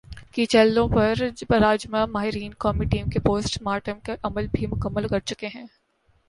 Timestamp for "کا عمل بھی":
3.99-4.65